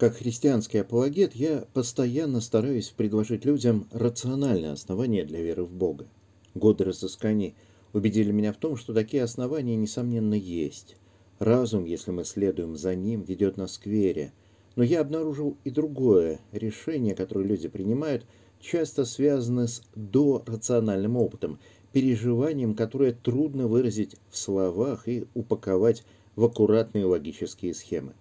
[0.00, 6.08] Как христианский апологет я постоянно стараюсь предложить людям рациональные основания для веры в Бога.
[6.54, 7.54] Годы разысканий
[7.92, 10.96] убедили меня в том, что такие основания, несомненно, есть.
[11.38, 14.32] Разум, если мы следуем за ним, ведет нас к вере.
[14.74, 16.40] Но я обнаружил и другое.
[16.50, 18.24] Решение, которое люди принимают,
[18.58, 21.58] часто связано с дорациональным опытом,
[21.92, 26.04] переживанием, которое трудно выразить в словах и упаковать
[26.36, 28.14] в аккуратные логические схемы.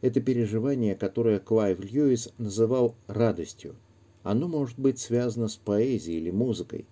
[0.00, 3.76] Это переживание, которое Клайв Льюис называл радостью.
[4.22, 6.86] Оно может быть связано с поэзией или музыкой.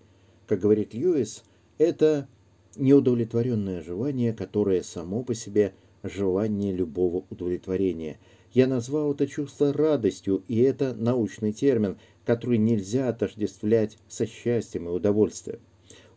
[0.47, 1.45] Как говорит Льюис,
[1.79, 2.29] это
[2.77, 8.19] неудовлетворенное желание, которое само по себе желание любого удовлетворения.
[8.53, 14.93] Я назвал это чувство радостью, и это научный термин, который нельзя отождествлять со счастьем и
[14.93, 15.61] удовольствием.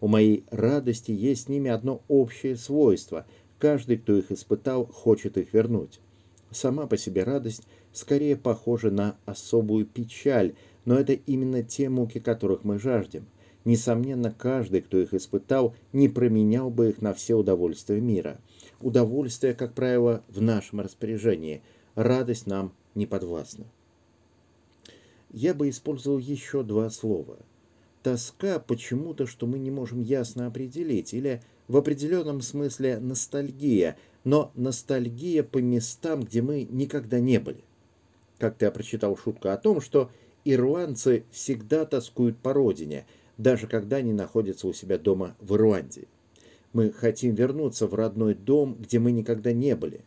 [0.02, 3.26] У моей радости есть с ними одно общее свойство.
[3.60, 6.00] Каждый, кто их испытал, хочет их вернуть.
[6.52, 10.54] Сама по себе радость скорее похожа на особую печаль,
[10.86, 13.26] но это именно те муки, которых мы жаждем.
[13.64, 18.40] Несомненно, каждый, кто их испытал, не променял бы их на все удовольствия мира.
[18.82, 21.62] Удовольствие, как правило, в нашем распоряжении.
[21.96, 23.66] Радость нам не подвластна.
[25.32, 27.38] Я бы использовал еще два слова.
[28.04, 35.44] Тоска почему-то, что мы не можем ясно определить, или в определенном смысле ностальгия, но ностальгия
[35.44, 37.64] по местам, где мы никогда не были.
[38.38, 40.12] Как-то я прочитал шутку о том, что
[40.46, 43.06] ирландцы всегда тоскуют по родине,
[43.38, 46.08] даже когда они находятся у себя дома в Ирландии.
[46.74, 50.02] Мы хотим вернуться в родной дом, где мы никогда не были.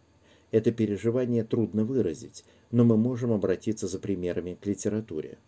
[0.51, 5.39] Это переживание трудно выразить, но мы можем обратиться за примерами к литературе.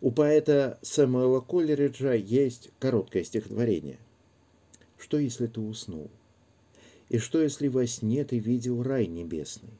[0.00, 3.98] У поэта Сэмуэла Коллериджа есть короткое стихотворение.
[4.98, 6.10] «Что, если ты уснул?»
[7.08, 9.74] И что, если во сне ты видел рай небесный?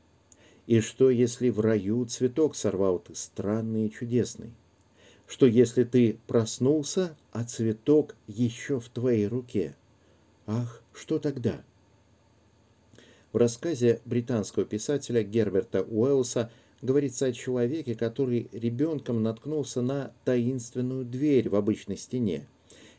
[0.67, 4.53] И что, если в раю цветок сорвал ты странный и чудесный?
[5.27, 9.75] Что, если ты проснулся, а цветок еще в твоей руке?
[10.47, 11.63] Ах, что тогда?
[13.33, 16.51] В рассказе британского писателя Герберта Уэллса
[16.83, 22.47] говорится о человеке, который ребенком наткнулся на таинственную дверь в обычной стене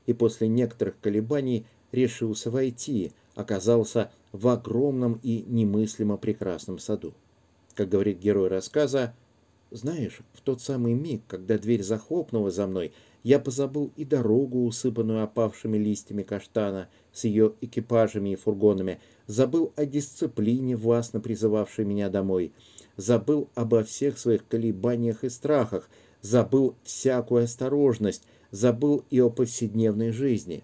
[0.07, 7.13] и после некоторых колебаний решился войти– оказался в огромном и немыслимо прекрасном саду.
[7.73, 9.13] Как говорит герой рассказа,
[9.71, 12.91] «Знаешь, в тот самый миг, когда дверь захлопнула за мной,
[13.23, 19.85] я позабыл и дорогу, усыпанную опавшими листьями каштана, с ее экипажами и фургонами, забыл о
[19.85, 22.51] дисциплине, властно призывавшей меня домой,
[22.97, 25.89] забыл обо всех своих колебаниях и страхах,
[26.21, 30.63] забыл всякую осторожность, забыл и о повседневной жизни.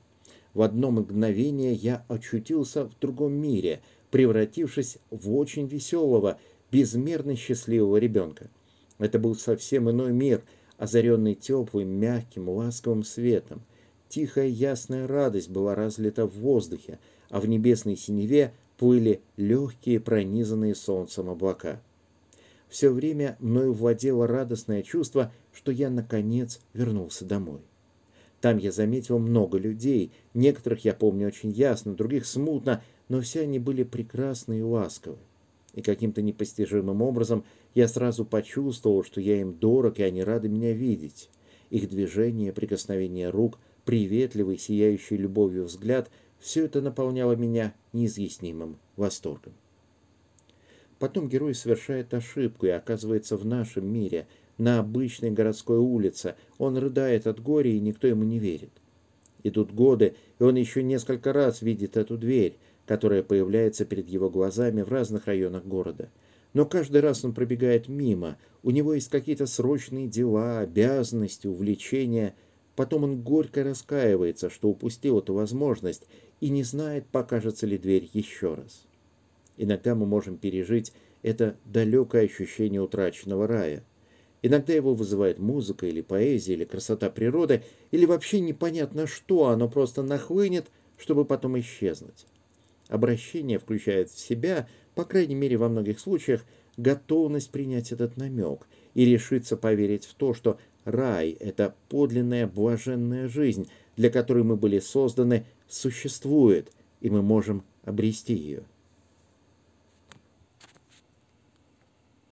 [0.53, 6.39] В одно мгновение я очутился в другом мире, превратившись в очень веселого,
[6.71, 8.49] безмерно счастливого ребенка.
[8.97, 10.43] Это был совсем иной мир,
[10.77, 13.61] озаренный теплым, мягким, ласковым светом.
[14.09, 21.29] Тихая ясная радость была разлита в воздухе, а в небесной синеве плыли легкие, пронизанные солнцем
[21.29, 21.81] облака.
[22.67, 27.61] Все время мною владело радостное чувство, что я, наконец, вернулся домой.
[28.41, 33.59] Там я заметил много людей, некоторых я помню очень ясно, других смутно, но все они
[33.59, 35.17] были прекрасны и ласковы.
[35.75, 40.73] И каким-то непостижимым образом я сразу почувствовал, что я им дорог, и они рады меня
[40.73, 41.29] видеть.
[41.69, 46.09] Их движение, прикосновение рук, приветливый, сияющий любовью взгляд–
[46.39, 49.53] все это наполняло меня неизъяснимым восторгом.
[50.97, 54.25] Потом герой совершает ошибку и оказывается в нашем мире–
[54.61, 56.35] на обычной городской улице.
[56.59, 58.69] Он рыдает от горя, и никто ему не верит.
[59.41, 64.83] Идут годы, и он еще несколько раз видит эту дверь, которая появляется перед его глазами
[64.83, 66.09] в разных районах города.
[66.53, 72.35] Но каждый раз он пробегает мимо, у него есть какие-то срочные дела, обязанности, увлечения.
[72.75, 76.05] Потом он горько раскаивается, что упустил эту возможность
[76.39, 78.85] и не знает, покажется ли дверь еще раз.
[79.57, 80.93] Иногда мы можем пережить
[81.23, 83.83] это далекое ощущение утраченного рая–
[84.41, 90.01] Иногда его вызывает музыка или поэзия, или красота природы, или вообще непонятно что, оно просто
[90.01, 90.67] нахлынет,
[90.97, 92.25] чтобы потом исчезнуть.
[92.87, 96.43] Обращение включает в себя, по крайней мере во многих случаях,
[96.77, 103.69] готовность принять этот намек и решиться поверить в то, что рай– это подлинная блаженная жизнь,
[103.95, 108.63] для которой мы были созданы, существует, и мы можем обрести ее.